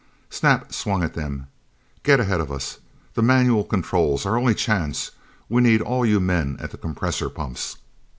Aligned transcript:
Snap 0.31 0.73
swung 0.73 1.03
at 1.03 1.13
them. 1.13 1.45
"Get 2.01 2.19
ahead 2.19 2.39
of 2.41 2.51
us! 2.51 2.79
The 3.13 3.21
manual 3.21 3.63
controls 3.63 4.25
our 4.25 4.35
only 4.35 4.55
chance 4.55 5.11
we 5.47 5.61
need 5.61 5.79
all 5.79 6.07
you 6.07 6.19
men 6.19 6.57
at 6.59 6.71
the 6.71 6.77
compressor 6.79 7.29
pumps!" 7.29 7.77